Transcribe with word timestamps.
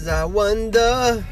Sometimes 0.00 0.08
I 0.08 0.24
wonder. 0.24 1.24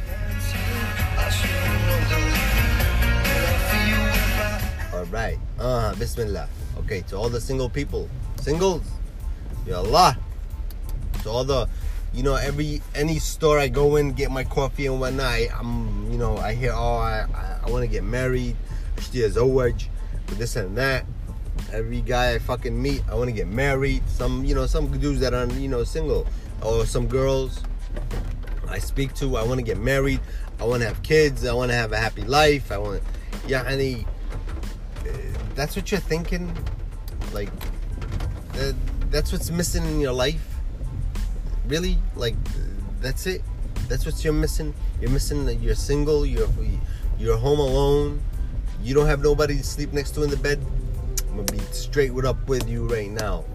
All 4.92 5.04
right. 5.06 5.38
Uh, 5.58 5.94
Bismillah. 5.96 6.48
Okay, 6.80 7.00
to 7.08 7.16
all 7.16 7.28
the 7.28 7.40
single 7.40 7.70
people, 7.70 8.08
singles, 8.40 8.82
Ya 9.66 9.78
Allah. 9.78 10.18
To 11.22 11.30
all 11.30 11.44
the, 11.44 11.68
you 12.12 12.22
know, 12.22 12.36
every 12.36 12.82
any 12.94 13.18
store 13.18 13.58
I 13.58 13.68
go 13.68 13.96
in, 13.96 14.12
get 14.12 14.30
my 14.30 14.44
coffee 14.44 14.86
and 14.86 15.00
whatnot. 15.00 15.26
I, 15.26 15.48
I'm, 15.56 16.12
you 16.12 16.18
know, 16.18 16.36
I 16.36 16.52
hear, 16.52 16.72
oh, 16.74 16.96
I, 16.98 17.26
I, 17.32 17.66
I 17.66 17.70
want 17.70 17.82
to 17.82 17.88
get 17.88 18.04
married. 18.04 18.56
اشتي 18.98 19.26
ازوج, 19.26 19.88
this 20.38 20.56
and 20.56 20.76
that. 20.76 21.06
Every 21.72 22.00
guy 22.02 22.34
I 22.34 22.38
fucking 22.38 22.80
meet, 22.80 23.02
I 23.10 23.14
want 23.14 23.28
to 23.28 23.32
get 23.34 23.48
married. 23.48 24.02
Some, 24.08 24.44
you 24.44 24.54
know, 24.54 24.66
some 24.66 24.86
dudes 24.98 25.20
that 25.20 25.34
are, 25.34 25.46
you 25.54 25.68
know, 25.68 25.82
single, 25.82 26.26
or 26.62 26.84
some 26.86 27.06
girls 27.06 27.62
I 28.69 28.79
speak 28.79 29.13
to, 29.15 29.37
I 29.37 29.43
want 29.43 29.59
to 29.59 29.65
get 29.65 29.77
married. 29.77 30.19
I 30.59 30.65
want 30.65 30.81
to 30.81 30.87
have 30.87 31.01
kids. 31.03 31.45
I 31.45 31.53
want 31.53 31.71
to 31.71 31.75
have 31.75 31.91
a 31.91 31.97
happy 31.97 32.23
life. 32.23 32.71
I 32.71 32.77
want, 32.77 33.01
yeah, 33.47 33.63
any. 33.67 34.05
Eh, 35.05 35.11
that's 35.55 35.75
what 35.75 35.91
you're 35.91 36.01
thinking, 36.01 36.55
like. 37.33 37.49
That, 38.53 38.75
that's 39.09 39.31
what's 39.31 39.49
missing 39.49 39.85
in 39.85 39.99
your 39.99 40.13
life. 40.13 40.45
Really, 41.67 41.97
like, 42.15 42.35
that's 43.01 43.25
it. 43.25 43.41
That's 43.87 44.05
what 44.05 44.23
you're 44.23 44.33
missing. 44.33 44.73
You're 45.01 45.11
missing. 45.11 45.45
that 45.45 45.55
You're 45.55 45.75
single. 45.75 46.25
You're 46.25 46.49
you're 47.17 47.37
home 47.37 47.59
alone. 47.59 48.21
You 48.83 48.93
don't 48.93 49.07
have 49.07 49.21
nobody 49.21 49.57
to 49.57 49.63
sleep 49.63 49.93
next 49.93 50.11
to 50.11 50.23
in 50.23 50.29
the 50.29 50.37
bed. 50.37 50.63
I'm 51.29 51.37
gonna 51.37 51.51
be 51.51 51.59
straight 51.71 52.13
with 52.13 52.25
up 52.25 52.47
with 52.47 52.69
you 52.69 52.87
right 52.87 53.09
now, 53.09 53.45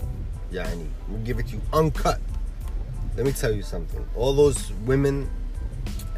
Yani. 0.53 0.71
I'm 0.71 0.89
gonna 1.09 1.19
give 1.25 1.39
it 1.39 1.47
to 1.49 1.57
you 1.57 1.63
uncut. 1.73 2.21
Let 3.17 3.27
me 3.27 3.33
tell 3.33 3.53
you 3.53 3.63
something. 3.63 4.05
All 4.17 4.33
those 4.33 4.73
women 4.87 5.31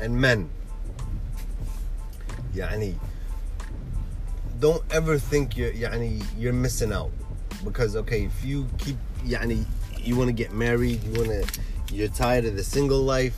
and 0.00 0.18
men, 0.18 0.48
yani, 2.54 2.94
don't 4.60 4.82
ever 4.90 5.18
think 5.18 5.56
you're 5.56 5.72
yani 5.72 6.24
you're 6.38 6.54
missing 6.54 6.92
out 6.92 7.10
because 7.64 7.96
okay, 7.96 8.24
if 8.24 8.44
you 8.44 8.66
keep 8.78 8.96
yani 9.24 9.64
you 9.98 10.16
want 10.16 10.28
to 10.28 10.32
get 10.32 10.52
married, 10.52 11.02
you 11.04 11.12
want 11.20 11.28
to 11.28 11.60
you're 11.92 12.08
tired 12.08 12.44
of 12.46 12.56
the 12.56 12.64
single 12.64 13.02
life. 13.02 13.36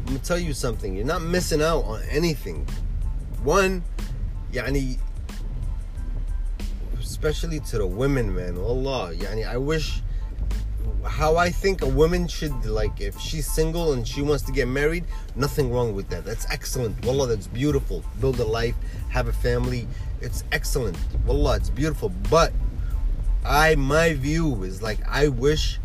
I'm 0.00 0.06
gonna 0.06 0.18
tell 0.18 0.38
you 0.38 0.52
something. 0.52 0.94
You're 0.94 1.06
not 1.06 1.22
missing 1.22 1.62
out 1.62 1.84
on 1.84 2.02
anything. 2.10 2.66
One, 3.42 3.82
yani, 4.52 4.98
especially 6.98 7.60
to 7.60 7.78
the 7.78 7.86
women, 7.86 8.34
man. 8.34 8.56
Allah, 8.58 9.14
yani, 9.14 9.46
I 9.46 9.56
wish 9.56 10.02
how 11.10 11.36
I 11.36 11.50
think 11.50 11.82
a 11.82 11.88
woman 11.88 12.28
should 12.28 12.64
like 12.64 13.00
if 13.00 13.18
she's 13.18 13.46
single 13.46 13.92
and 13.92 14.06
she 14.06 14.22
wants 14.22 14.44
to 14.44 14.52
get 14.52 14.68
married, 14.68 15.04
nothing 15.34 15.72
wrong 15.72 15.92
with 15.92 16.08
that. 16.10 16.24
That's 16.24 16.46
excellent. 16.50 17.04
Wallah, 17.04 17.26
that's 17.26 17.48
beautiful. 17.48 18.04
Build 18.20 18.38
a 18.38 18.44
life, 18.44 18.76
have 19.10 19.26
a 19.26 19.32
family. 19.32 19.88
It's 20.20 20.44
excellent. 20.52 20.96
Wallah, 21.26 21.56
it's 21.56 21.68
beautiful. 21.68 22.10
But 22.30 22.52
I 23.44 23.74
my 23.74 24.14
view 24.14 24.62
is 24.62 24.82
like 24.82 25.00
I 25.08 25.28
wish 25.28 25.80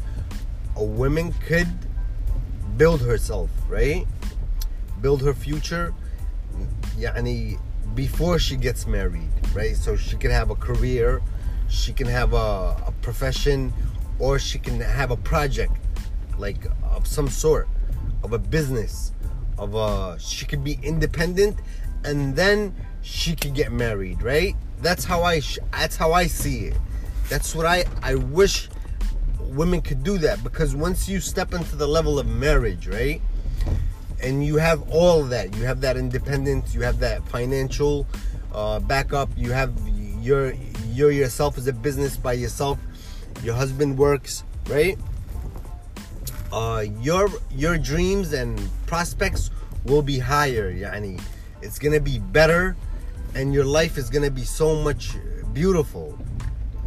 a 0.75 0.83
woman 0.83 1.33
could 1.47 1.67
build 2.77 3.01
herself, 3.01 3.49
right? 3.67 4.05
Build 5.01 5.23
her 5.23 5.33
future. 5.33 5.93
Yani 6.97 7.59
before 7.95 8.37
she 8.37 8.57
gets 8.57 8.85
married, 8.85 9.31
right? 9.53 9.75
So 9.75 9.95
she 9.95 10.17
can 10.17 10.29
have 10.29 10.51
a 10.51 10.55
career, 10.55 11.21
she 11.67 11.93
can 11.93 12.07
have 12.07 12.33
a, 12.33 12.77
a 12.87 12.93
profession 13.01 13.73
or 14.19 14.39
she 14.39 14.59
can 14.59 14.80
have 14.80 15.11
a 15.11 15.17
project, 15.17 15.73
like 16.38 16.66
of 16.83 17.08
some 17.08 17.30
sort, 17.30 17.67
of 18.23 18.33
a 18.33 18.39
business, 18.39 19.11
of 19.58 19.75
a 19.75 20.17
she 20.19 20.45
could 20.45 20.63
be 20.63 20.80
independent, 20.83 21.58
and 22.03 22.36
then 22.36 22.76
she 23.02 23.36
could 23.36 23.53
get 23.53 23.71
married, 23.71 24.21
right? 24.21 24.55
That's 24.81 25.05
how 25.05 25.23
I 25.23 25.42
that's 25.71 25.95
how 25.95 26.11
I 26.14 26.27
see 26.27 26.65
it. 26.65 26.77
That's 27.30 27.55
what 27.55 27.65
I 27.65 27.86
I 28.02 28.15
wish 28.15 28.70
women 29.39 29.81
could 29.81 30.03
do 30.03 30.17
that 30.17 30.43
because 30.43 30.76
once 30.76 31.08
you 31.08 31.20
step 31.20 31.53
into 31.53 31.76
the 31.76 31.87
level 31.87 32.20
of 32.20 32.27
marriage, 32.27 32.87
right? 32.87 33.21
and 34.21 34.45
you 34.45 34.58
have 34.58 34.82
all 34.89 35.23
that. 35.23 35.55
You 35.55 35.64
have 35.64 35.82
that 35.82 35.97
independence. 35.97 36.73
You 36.73 36.82
have 36.82 36.99
that 36.99 37.27
financial 37.30 38.08
uh, 38.53 38.80
backup. 38.80 39.30
You 39.36 39.52
have 39.52 39.73
your 40.21 40.53
you're 40.92 41.11
yourself 41.11 41.58
as 41.58 41.67
a 41.67 41.73
business 41.73 42.17
by 42.17 42.33
yourself. 42.33 42.80
Your 43.45 43.54
husband 43.54 43.95
works, 43.95 44.44
right? 44.66 44.98
Uh, 46.52 46.86
your 47.00 47.30
your 47.52 47.78
dreams 47.78 48.33
and 48.33 48.58
prospects 48.88 49.52
will 49.86 50.02
be 50.02 50.17
higher. 50.17 50.73
Yani, 50.73 51.22
it's 51.61 51.78
gonna 51.78 52.00
be 52.00 52.17
better, 52.17 52.76
and 53.36 53.54
your 53.54 53.64
life 53.64 54.00
is 54.00 54.10
gonna 54.10 54.32
be 54.32 54.42
so 54.42 54.82
much 54.82 55.14
beautiful. 55.54 56.17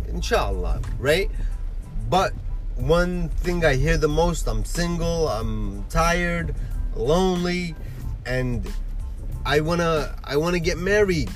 Inshallah, 0.09 0.83
right? 0.99 1.31
But 2.11 2.33
one 2.75 3.29
thing 3.47 3.65
I 3.65 3.77
hear 3.77 3.97
the 3.97 4.11
most: 4.11 4.49
I'm 4.49 4.65
single. 4.65 5.29
I'm 5.29 5.87
tired 5.87 6.57
lonely, 6.97 7.77
and 8.27 8.67
I 9.47 9.61
wanna 9.61 10.19
I 10.25 10.35
wanna 10.37 10.59
get 10.59 10.77
married. 10.77 11.31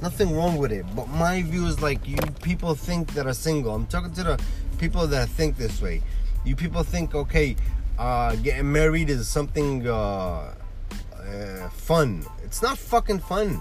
Nothing 0.00 0.36
wrong 0.36 0.56
with 0.58 0.70
it, 0.70 0.86
but 0.94 1.08
my 1.08 1.42
view 1.42 1.66
is 1.66 1.82
like 1.82 2.06
you 2.06 2.16
people 2.42 2.74
think 2.74 3.14
that 3.14 3.26
are 3.26 3.34
single. 3.34 3.74
I'm 3.74 3.86
talking 3.86 4.12
to 4.14 4.22
the 4.22 4.40
people 4.78 5.06
that 5.08 5.28
think 5.28 5.56
this 5.56 5.82
way. 5.82 6.02
You 6.44 6.54
people 6.54 6.84
think 6.84 7.14
okay, 7.14 7.56
uh, 7.98 8.36
getting 8.36 8.70
married 8.70 9.10
is 9.10 9.26
something 9.28 9.88
uh, 9.88 10.54
uh, 11.16 11.68
fun. 11.70 12.24
It's 12.44 12.62
not 12.62 12.78
fucking 12.78 13.18
fun. 13.20 13.60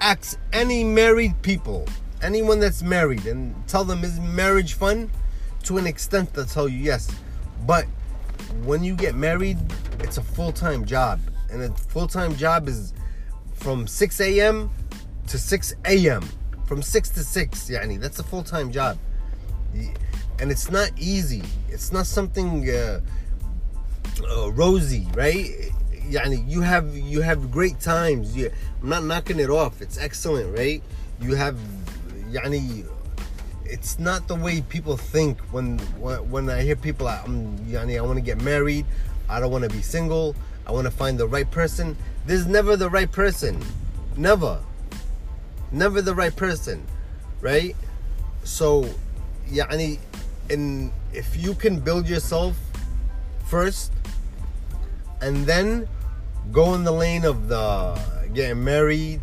Ask 0.00 0.38
any 0.52 0.82
married 0.82 1.40
people, 1.42 1.86
anyone 2.20 2.58
that's 2.58 2.82
married, 2.82 3.26
and 3.26 3.54
tell 3.68 3.84
them 3.84 4.02
is 4.02 4.18
marriage 4.18 4.74
fun? 4.74 5.08
To 5.64 5.78
an 5.78 5.86
extent, 5.86 6.34
they'll 6.34 6.44
tell 6.44 6.68
you 6.68 6.78
yes, 6.78 7.08
but 7.64 7.86
when 8.64 8.82
you 8.82 8.96
get 8.96 9.14
married, 9.14 9.58
it's 10.00 10.18
a 10.18 10.22
full 10.22 10.50
time 10.50 10.84
job. 10.84 11.20
And 11.50 11.62
a 11.62 11.70
full 11.70 12.08
time 12.08 12.34
job 12.34 12.68
is 12.68 12.92
from 13.62 13.86
6 13.86 14.20
a.m. 14.20 14.70
to 15.28 15.38
6 15.38 15.74
a.m. 15.86 16.22
From 16.66 16.82
6 16.82 17.10
to 17.10 17.20
6, 17.20 17.70
yani. 17.70 18.00
That's 18.00 18.18
a 18.18 18.22
full 18.22 18.42
time 18.42 18.72
job. 18.72 18.98
And 20.38 20.50
it's 20.50 20.70
not 20.70 20.90
easy. 20.98 21.42
It's 21.68 21.92
not 21.92 22.06
something 22.06 22.68
uh, 22.68 23.00
uh, 24.28 24.52
rosy, 24.52 25.06
right? 25.14 25.48
Yani, 26.10 26.48
you 26.48 26.60
have 26.60 26.94
you 26.96 27.22
have 27.22 27.50
great 27.50 27.78
times. 27.80 28.36
You, 28.36 28.50
I'm 28.82 28.88
not 28.88 29.04
knocking 29.04 29.38
it 29.38 29.50
off. 29.50 29.80
It's 29.80 29.98
excellent, 29.98 30.56
right? 30.56 30.82
You 31.20 31.36
have 31.36 31.56
yani 32.30 32.84
it's 33.64 33.98
not 33.98 34.26
the 34.28 34.34
way 34.34 34.60
people 34.62 34.96
think 34.96 35.38
when 35.52 35.78
when 36.28 36.50
I 36.50 36.62
hear 36.62 36.76
people 36.76 37.06
I'm 37.06 37.56
yani, 37.60 37.96
I 37.96 38.02
want 38.02 38.16
to 38.16 38.24
get 38.24 38.40
married, 38.42 38.84
I 39.28 39.38
don't 39.38 39.52
want 39.52 39.64
to 39.64 39.70
be 39.70 39.80
single, 39.80 40.34
I 40.66 40.72
want 40.72 40.84
to 40.86 40.90
find 40.90 41.18
the 41.18 41.26
right 41.26 41.50
person. 41.50 41.96
There's 42.26 42.46
never 42.46 42.76
the 42.76 42.88
right 42.88 43.10
person. 43.10 43.62
Never. 44.16 44.60
Never 45.70 46.02
the 46.02 46.14
right 46.14 46.34
person, 46.34 46.86
right? 47.40 47.74
So 48.44 48.88
yani 49.48 49.98
and 50.50 50.92
if 51.12 51.36
you 51.36 51.54
can 51.54 51.80
build 51.80 52.08
yourself 52.08 52.56
first 53.46 53.92
and 55.20 55.46
then 55.46 55.88
go 56.50 56.74
in 56.74 56.84
the 56.84 56.92
lane 56.92 57.24
of 57.24 57.48
the 57.48 57.98
getting 58.34 58.64
married, 58.64 59.20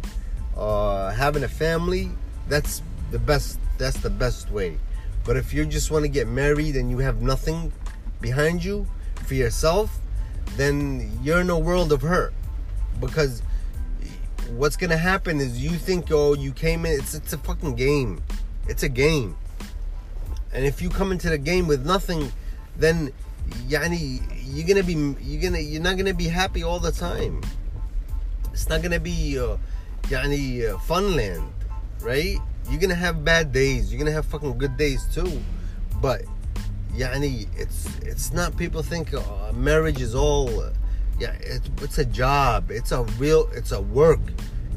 uh, 0.56 1.11
having 1.11 1.44
a 1.44 1.47
family, 1.47 2.11
that's 2.47 2.81
the 3.11 3.19
best 3.19 3.59
that's 3.77 3.97
the 3.97 4.09
best 4.09 4.51
way. 4.51 4.77
But 5.24 5.38
if 5.38 5.53
you 5.53 5.65
just 5.65 5.91
want 5.91 6.03
to 6.03 6.09
get 6.09 6.27
married 6.27 6.75
and 6.75 6.89
you 6.89 6.97
have 7.00 7.21
nothing 7.21 7.71
behind 8.21 8.63
you 8.63 8.88
for 9.25 9.36
yourself, 9.36 9.99
then 10.57 11.12
you're 11.24 11.42
in 11.42 11.50
a 11.50 11.57
world 11.57 11.92
of 11.92 12.01
hurt. 12.01 12.34
Because 13.00 13.42
what's 14.56 14.75
gonna 14.75 14.98
happen 14.98 15.40
is 15.40 15.62
you 15.62 15.72
think, 15.72 16.07
oh, 16.12 16.34
you 16.34 16.51
came 16.51 16.86
in. 16.86 17.00
It's 17.00 17.13
it's 17.13 17.34
a 17.34 17.38
fucking 17.38 17.75
game. 17.75 18.22
It's 18.68 18.84
a 18.84 18.90
game. 18.90 19.36
And 20.54 20.66
if 20.66 20.81
you 20.81 20.90
come 20.90 21.12
into 21.12 21.30
the 21.30 21.38
game 21.38 21.68
with 21.68 21.86
nothing, 21.86 22.31
then 22.75 23.12
yani, 23.68 24.22
you're 24.46 24.68
gonna 24.68 24.84
be 24.84 25.16
you're 25.22 25.42
gonna 25.42 25.60
you're 25.60 25.81
not 25.81 25.98
gonna 25.98 26.13
be 26.13 26.28
happy 26.28 26.63
all 26.63 26.80
the 26.80 26.92
time. 26.92 27.42
It's 28.51 28.68
not 28.68 28.81
gonna 28.81 29.00
be 29.00 29.40
uh, 29.40 29.57
yani 30.10 30.68
uh, 30.68 30.78
funland, 30.78 31.48
right? 32.01 32.38
you're 32.69 32.80
gonna 32.80 32.96
have 32.96 33.25
bad 33.25 33.51
days. 33.51 33.92
You're 33.92 34.00
gonna 34.00 34.12
have 34.12 34.25
fucking 34.25 34.57
good 34.57 34.78
days 34.78 35.06
too. 35.13 35.42
But 36.01 36.22
yani, 36.95 37.47
it's 37.57 37.88
it's 38.00 38.33
not 38.33 38.56
people 38.57 38.83
think 38.83 39.13
uh, 39.13 39.51
marriage 39.53 40.01
is 40.01 40.15
all. 40.15 40.50
Yeah, 41.19 41.36
it's 41.41 41.69
it's 41.81 41.97
a 41.97 42.06
job. 42.06 42.71
It's 42.71 42.91
a 42.91 43.03
real. 43.18 43.50
It's 43.53 43.71
a 43.71 43.81
work. 43.81 44.21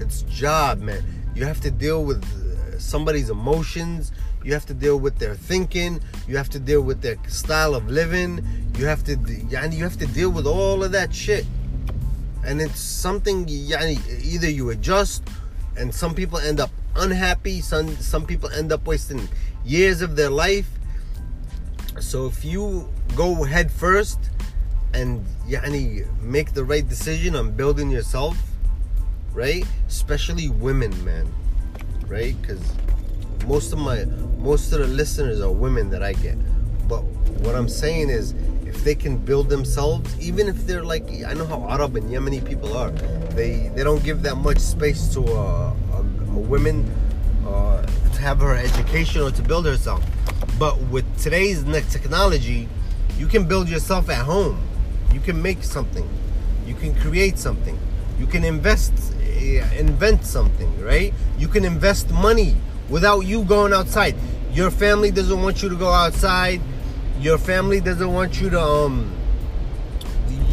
It's 0.01 0.23
job, 0.23 0.81
man. 0.81 1.05
You 1.35 1.45
have 1.45 1.61
to 1.61 1.71
deal 1.71 2.05
with 2.05 2.25
uh, 2.25 2.79
somebody's 2.79 3.31
emotions. 3.31 4.13
You 4.45 4.53
have 4.55 4.67
to 4.67 4.75
deal 4.75 4.99
with 4.99 5.19
their 5.19 5.37
thinking. 5.37 6.01
You 6.27 6.37
have 6.37 6.49
to 6.51 6.59
deal 6.59 6.83
with 6.83 7.01
their 7.01 7.17
style 7.29 7.75
of 7.75 7.89
living. 7.89 8.45
you 8.79 8.87
have 8.87 9.05
to 9.05 9.17
yani 9.17 9.77
you 9.77 9.85
have 9.85 9.99
to 9.99 10.07
deal 10.07 10.31
with 10.31 10.47
all 10.47 10.83
of 10.83 10.93
that 10.93 11.15
shit 11.15 11.45
and 12.45 12.61
it's 12.61 12.81
something 12.81 13.47
yani 13.47 13.99
either 14.25 14.49
you 14.49 14.71
adjust 14.71 15.23
and 15.77 15.95
some 15.95 16.15
people 16.15 16.39
end 16.39 16.59
up 16.59 16.71
unhappy 16.97 17.61
some 17.61 17.89
some 17.97 18.25
people 18.25 18.49
end 18.51 18.73
up 18.73 18.87
wasting 18.87 19.29
years 19.65 20.03
of 20.03 20.17
their 20.17 20.31
life 20.31 20.69
so 22.01 22.27
if 22.27 22.45
you 22.45 22.89
go 23.17 23.45
head 23.45 23.71
first 23.71 24.19
and 24.95 25.25
yani 25.47 26.07
make 26.21 26.53
the 26.53 26.65
right 26.65 26.89
decision 26.89 27.37
on 27.37 27.51
building 27.53 27.91
yourself 27.91 28.37
right? 29.33 29.65
Especially 29.89 30.49
women 30.49 30.93
man 31.05 31.33
right? 32.07 32.35
Because 32.41 32.63
most 33.47 33.73
of 33.73 33.79
my 33.79 34.05
most 34.39 34.73
of 34.73 34.81
the 34.81 34.87
listeners 34.87 35.41
are 35.41 35.51
women 35.51 35.91
that 35.91 36.03
i 36.03 36.13
get. 36.13 36.37
But 36.89 37.03
what 37.45 37.55
i'm 37.55 37.69
saying 37.69 38.11
is 38.11 38.35
if 38.67 38.85
they 38.85 38.95
can 38.95 39.17
build 39.17 39.49
themselves 39.49 40.19
even 40.21 40.49
if 40.49 40.67
they're 40.67 40.85
like 40.85 41.05
i 41.27 41.35
know 41.35 41.47
how 41.47 41.69
arab 41.69 41.97
and 41.97 42.11
yemeni 42.11 42.45
people 42.45 42.77
are. 42.77 42.91
They 43.33 43.71
they 43.75 43.83
don't 43.85 44.03
give 44.05 44.23
that 44.23 44.37
much 44.37 44.59
space 44.59 45.09
to 45.15 45.21
a, 45.21 45.73
a, 45.73 45.99
a 45.99 46.41
woman 46.53 46.89
uh, 47.47 47.83
to 47.83 48.21
have 48.21 48.41
her 48.41 48.55
education 48.55 49.23
or 49.23 49.31
to 49.31 49.43
build 49.43 49.67
herself 49.67 50.03
but 50.63 50.79
with 50.93 51.05
today's 51.21 51.65
technology 51.91 52.69
you 53.19 53.27
can 53.27 53.49
build 53.49 53.69
yourself 53.69 54.09
at 54.09 54.25
home. 54.25 54.63
You 55.13 55.19
can 55.19 55.43
make 55.43 55.65
something. 55.65 56.09
You 56.65 56.75
can 56.77 56.95
create 57.01 57.37
something. 57.37 57.77
You 58.17 58.29
can 58.29 58.45
invest 58.45 58.93
eh, 59.23 59.59
invent 59.77 60.25
something 60.25 60.71
right? 60.81 61.13
You 61.37 61.49
can 61.49 61.65
invest 61.65 62.13
money 62.13 62.55
without 62.89 63.23
you 63.23 63.43
going 63.43 63.73
outside. 63.73 64.15
Your 64.53 64.71
family 64.71 65.11
doesn't 65.11 65.43
want 65.43 65.65
you 65.65 65.69
to 65.69 65.75
go 65.75 65.89
outside. 65.89 66.61
Your 67.19 67.39
family 67.39 67.81
doesn't 67.81 68.13
want 68.13 68.41
you 68.41 68.49
to 68.51 68.61
um 68.61 69.11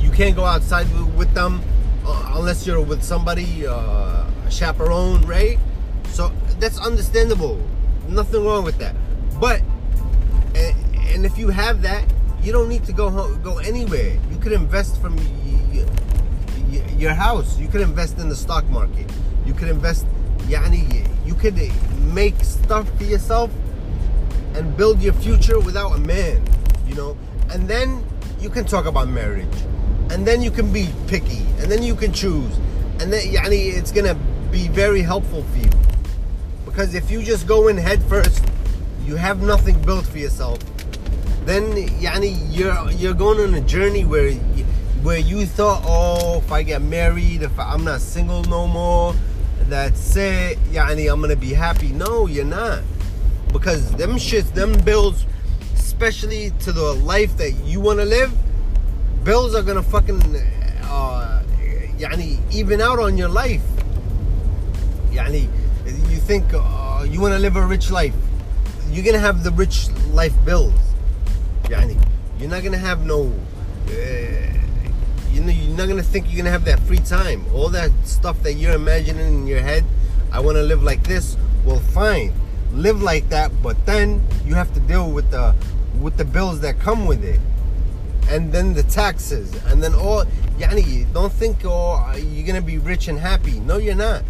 you 0.02 0.10
can't 0.10 0.36
go 0.36 0.44
outside 0.44 0.88
with 1.20 1.32
them 1.36 1.62
uh, 2.04 2.34
unless 2.36 2.66
you're 2.66 2.82
with 2.82 3.04
somebody 3.04 3.68
uh, 3.68 4.26
a 4.48 4.50
chaperone 4.50 5.22
right? 5.28 5.60
So 6.08 6.32
that's 6.60 6.80
understandable. 6.80 7.62
Nothing 8.08 8.44
wrong 8.44 8.64
with 8.64 8.80
that. 8.80 8.96
But 9.40 9.62
and, 11.20 11.26
if 11.26 11.38
you 11.38 11.50
have 11.50 11.82
that 11.82 12.06
you 12.42 12.54
don't 12.54 12.70
need 12.70 12.86
to 12.86 12.94
go 12.94 13.10
home, 13.10 13.42
go 13.42 13.58
anywhere. 13.58 14.18
You 14.32 14.38
could 14.38 14.54
invest 14.54 15.02
from 15.02 15.18
your 16.98 17.14
house. 17.14 17.60
You 17.60 17.68
could 17.68 17.82
invest 17.82 18.18
in 18.18 18.30
the 18.30 18.36
stock 18.36 18.66
market. 18.70 19.12
You 19.46 19.54
could 19.54 19.68
invest 19.68 20.06
yani 20.48 21.06
you 21.26 21.36
could 21.36 21.60
make 22.14 22.36
stuff 22.42 22.90
for 22.98 23.04
yourself 23.04 23.52
and 24.54 24.76
build 24.78 25.02
your 25.02 25.14
future 25.14 25.60
without 25.60 25.92
a 25.96 26.00
man 26.00 26.42
you 26.88 26.96
know? 26.96 27.18
And 27.52 27.68
then 27.68 28.04
you 28.40 28.50
can 28.50 28.66
talk 28.66 28.86
about 28.86 29.10
marriage. 29.10 29.48
And 30.10 30.26
then 30.26 30.42
you 30.42 30.52
can 30.52 30.72
be 30.72 30.90
picky. 31.08 31.46
And 31.60 31.70
then 31.70 31.84
you 31.84 31.96
can 31.96 32.14
choose. 32.14 32.58
And 33.00 33.12
then 33.14 33.28
yani, 33.28 33.74
it's 33.74 33.92
gonna 33.92 34.16
be 34.52 34.70
very 34.70 35.02
helpful 35.02 35.44
for 35.44 35.58
you. 35.58 35.70
Because 36.66 36.96
if 36.96 37.12
you 37.12 37.22
just 37.22 37.46
go 37.46 37.68
in 37.68 37.78
head 37.78 38.02
first 38.04 38.44
you 39.06 39.16
have 39.16 39.42
nothing 39.42 39.82
built 39.82 40.06
for 40.06 40.20
yourself 40.20 40.60
then 41.46 41.88
yani 42.00 42.38
you're 42.50 42.92
you're 42.92 43.14
going 43.14 43.40
on 43.40 43.54
a 43.54 43.62
journey 43.62 44.06
where 44.06 44.34
where 45.04 45.18
you 45.18 45.46
thought 45.46 45.84
oh 45.86 46.40
if 46.40 46.52
I 46.52 46.64
get 46.64 46.82
married 46.82 47.42
if 47.44 47.58
I'm 47.60 47.84
not 47.84 48.02
single 48.02 48.44
no 48.44 48.68
more 48.68 49.16
that's 49.70 50.16
it 50.16 50.58
yani 50.72 51.12
I'm 51.12 51.22
gonna 51.22 51.36
be 51.36 51.54
happy. 51.54 51.90
No 51.90 52.28
you're 52.28 52.46
not. 52.46 52.82
Because 53.54 53.92
them 53.94 54.16
shits 54.16 54.54
them 54.54 54.74
bills 54.84 55.26
especially 55.76 56.52
to 56.62 56.72
the 56.72 56.94
life 56.94 57.38
that 57.38 57.52
you 57.66 57.80
want 57.80 58.00
to 58.00 58.06
live 58.06 58.32
bills 59.24 59.54
are 59.54 59.62
gonna 59.62 59.84
fucking 59.84 60.22
uh, 60.84 61.44
yani 61.98 62.40
even 62.54 62.82
out 62.82 63.00
on 63.00 63.18
your 63.18 63.30
life. 63.30 63.62
Yani 65.12 65.48
you 66.10 66.18
think 66.18 66.46
uh, 66.54 67.06
you 67.08 67.22
want 67.22 67.34
to 67.34 67.40
live 67.40 67.56
a 67.56 67.66
rich 67.66 67.92
life. 67.92 68.14
You're 68.90 69.06
gonna 69.06 69.20
have 69.20 69.44
the 69.44 69.52
rich 69.52 69.90
life 70.12 70.34
bills 70.46 70.89
يعني 71.71 71.97
you're 72.39 72.51
not 72.51 72.63
gonna 72.63 72.77
have 72.77 73.07
no. 73.07 73.33
Uh, 73.89 73.93
you 75.33 75.41
know, 75.41 75.53
you're 75.53 75.77
not 75.77 75.89
gonna 75.89 76.03
think 76.03 76.27
you're 76.29 76.37
gonna 76.37 76.51
have 76.51 76.65
that 76.65 76.81
free 76.81 76.99
time. 76.99 77.45
All 77.55 77.69
that 77.71 77.91
stuff 78.05 78.43
that 78.43 78.55
you're 78.55 78.75
imagining 78.75 79.27
in 79.27 79.47
your 79.47 79.61
head. 79.61 79.85
I 80.33 80.41
want 80.41 80.57
to 80.57 80.63
live 80.63 80.83
like 80.83 81.05
this. 81.05 81.37
Well, 81.65 81.79
fine, 81.79 82.33
live 82.73 83.01
like 83.03 83.29
that. 83.29 83.51
But 83.63 83.87
then 83.87 84.21
you 84.45 84.55
have 84.55 84.73
to 84.75 84.81
deal 84.81 85.11
with 85.11 85.31
the 85.31 85.55
with 86.01 86.17
the 86.17 86.25
bills 86.25 86.61
that 86.61 86.79
come 86.81 87.07
with 87.07 87.25
it 87.25 87.41
and 88.29 88.53
then 88.53 88.75
the 88.75 88.83
taxes 88.83 89.55
and 89.67 89.83
then 89.83 89.95
all 89.95 90.25
yani 90.59 91.11
don't 91.13 91.33
think 91.33 91.59
oh 91.65 92.13
you're 92.17 92.47
gonna 92.47 92.63
be 92.63 92.79
rich 92.79 93.09
and 93.09 93.19
happy 93.19 93.61
no 93.61 93.77
you're 93.77 93.95
not 93.95 94.23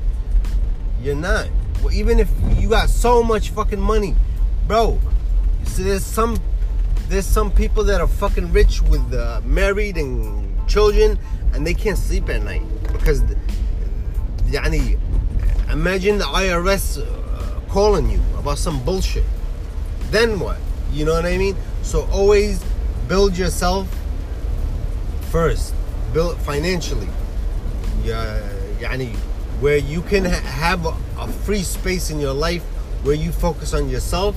you're 1.01 1.15
not 1.15 1.49
well, 1.83 1.93
even 1.93 2.19
if 2.19 2.29
you 2.59 2.69
got 2.69 2.89
so 2.89 3.23
much 3.23 3.51
fucking 3.51 3.81
money 3.81 4.15
bro 4.67 4.99
see 5.65 5.85
there's 5.85 6.05
some 6.05 6.37
there's 7.10 7.26
some 7.26 7.52
people 7.52 7.84
that 7.84 8.00
are 8.00 8.08
fucking 8.08 8.52
rich 8.52 8.82
with 8.84 9.14
uh, 9.14 9.42
married 9.44 9.98
and 9.98 10.68
children 10.68 11.18
and 11.54 11.66
they 11.66 11.74
can't 11.74 11.98
sleep 11.98 12.30
at 12.30 12.44
night 12.44 12.62
because 12.94 13.22
yani 14.48 15.00
imagine 15.72 16.18
the 16.18 16.26
IRS 16.26 17.00
uh, 17.02 17.60
calling 17.70 18.10
you 18.10 18.22
about 18.38 18.58
some 18.58 18.84
bullshit 18.86 19.24
then 20.12 20.40
what 20.40 20.58
you 20.92 21.06
know 21.06 21.14
what 21.14 21.26
I 21.26 21.38
mean? 21.38 21.56
So 21.84 22.08
always 22.12 22.64
build 23.08 23.38
yourself 23.38 23.88
first. 25.30 25.74
Build 26.14 26.38
financially. 26.38 27.08
Yeah, 28.04 28.42
yani, 28.80 29.16
where 29.62 29.78
you 29.78 30.02
can 30.02 30.26
ha- 30.26 30.42
have 30.42 30.86
a, 30.86 30.96
a 31.20 31.28
free 31.28 31.62
space 31.62 32.10
in 32.10 32.20
your 32.20 32.34
life 32.34 32.64
where 33.04 33.16
you 33.16 33.32
focus 33.32 33.74
on 33.74 33.90
yourself 33.90 34.36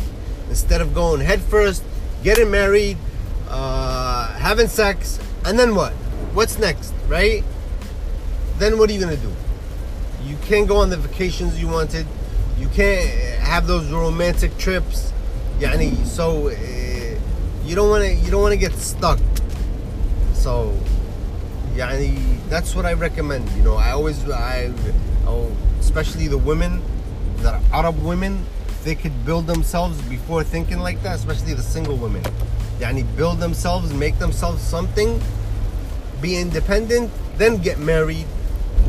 instead 0.50 0.80
of 0.80 0.94
going 0.94 1.20
head 1.20 1.40
first, 1.40 1.82
getting 2.22 2.50
married, 2.50 2.96
uh, 3.48 4.32
having 4.34 4.68
sex, 4.68 5.18
and 5.44 5.58
then 5.58 5.74
what? 5.74 5.92
What's 6.34 6.58
next, 6.58 6.94
right? 7.08 7.44
Then 8.58 8.78
what 8.78 8.88
are 8.90 8.92
you 8.92 9.00
gonna 9.00 9.16
do? 9.16 9.32
You 10.24 10.36
can't 10.46 10.68
go 10.68 10.76
on 10.76 10.90
the 10.90 10.96
vacations 10.96 11.60
you 11.60 11.68
wanted. 11.68 12.06
You 12.58 12.68
can't 12.68 13.08
have 13.40 13.66
those 13.66 13.90
romantic 13.90 14.56
trips. 14.56 15.12
Yani, 15.58 16.04
so 16.06 16.48
uh, 16.48 17.18
you 17.64 17.74
don't 17.74 17.90
want 17.90 18.04
to 18.04 18.14
you 18.14 18.30
don't 18.30 18.42
want 18.42 18.52
to 18.52 18.58
get 18.58 18.72
stuck. 18.72 19.18
So, 20.34 20.76
yani, 21.74 22.18
that's 22.48 22.74
what 22.74 22.84
I 22.84 22.94
recommend. 22.94 23.48
You 23.50 23.62
know, 23.62 23.76
I 23.76 23.90
always 23.90 24.28
I, 24.28 24.72
oh, 25.26 25.50
especially 25.80 26.28
the 26.28 26.38
women, 26.38 26.82
the 27.38 27.60
Arab 27.72 28.02
women, 28.02 28.44
they 28.84 28.94
could 28.94 29.24
build 29.24 29.46
themselves 29.46 30.00
before 30.02 30.42
thinking 30.42 30.78
like 30.78 31.02
that, 31.02 31.16
especially 31.16 31.54
the 31.54 31.62
single 31.62 31.96
women, 31.96 32.22
yani 32.78 33.04
build 33.16 33.38
themselves, 33.38 33.92
make 33.94 34.18
themselves 34.18 34.62
something, 34.62 35.20
be 36.20 36.36
independent, 36.36 37.10
then 37.36 37.58
get 37.58 37.78
married. 37.78 38.26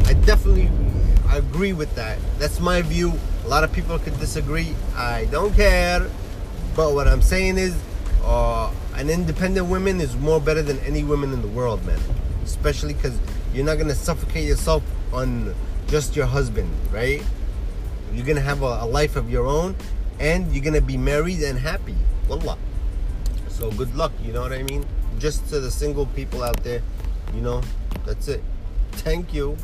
I 0.06 0.14
definitely 0.14 0.70
agree 1.32 1.74
with 1.74 1.94
that. 1.96 2.18
That's 2.40 2.60
my 2.60 2.82
view. 2.82 3.14
A 3.46 3.48
lot 3.48 3.64
of 3.64 3.72
people 3.74 3.98
could 4.00 4.20
disagree. 4.20 4.76
I 4.96 5.26
don't 5.32 5.54
care. 5.54 6.08
But 6.76 6.94
what 6.94 7.08
I'm 7.08 7.22
saying 7.22 7.58
is, 7.58 7.76
uh, 8.24 8.72
an 8.96 9.10
independent 9.10 9.68
woman 9.68 10.02
is 10.02 10.16
more 10.16 10.40
better 10.40 10.62
than 10.62 10.80
any 10.80 11.04
woman 11.04 11.34
in 11.34 11.42
the 11.42 11.48
world, 11.48 11.86
man. 11.86 12.00
Especially 12.44 12.94
because 12.94 13.18
you're 13.54 13.66
not 13.66 13.78
gonna 13.78 13.96
suffocate 13.96 14.48
yourself 14.48 14.84
on 15.12 15.54
just 15.88 16.16
your 16.16 16.26
husband, 16.26 16.70
right? 16.92 17.22
You're 18.14 18.26
gonna 18.26 18.42
have 18.42 18.62
a, 18.62 18.80
a 18.82 18.86
life 18.86 19.16
of 19.16 19.30
your 19.30 19.48
own, 19.48 19.76
and 20.20 20.54
you're 20.54 20.64
gonna 20.64 20.82
be 20.82 20.98
married 20.98 21.42
and 21.42 21.58
happy. 21.58 21.96
Wallah. 22.28 22.58
So 23.50 23.72
good 23.72 23.96
luck. 23.96 24.12
You 24.24 24.34
know 24.34 24.42
what 24.42 24.54
I 24.54 24.64
mean? 24.64 24.86
Just 25.20 25.48
to 25.50 25.60
the 25.60 25.72
single 25.72 26.06
people 26.08 26.44
out 26.44 26.64
there, 26.64 26.82
you 27.34 27.42
know, 27.42 27.62
that's 28.06 28.28
it. 28.28 28.44
Thank 29.04 29.34
you. 29.34 29.58